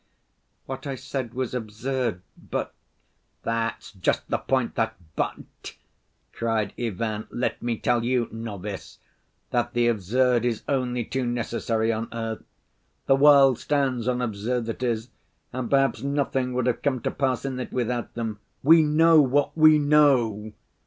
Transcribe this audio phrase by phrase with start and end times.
[0.65, 2.73] "What I said was absurd, but—"
[3.43, 5.75] "That's just the point, that 'but'!"
[6.33, 7.27] cried Ivan.
[7.29, 8.97] "Let me tell you, novice,
[9.51, 12.43] that the absurd is only too necessary on earth.
[13.05, 15.09] The world stands on absurdities,
[15.53, 18.39] and perhaps nothing would have come to pass in it without them.
[18.63, 20.53] We know what we know!"